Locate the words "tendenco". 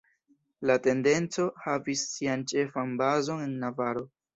0.87-1.47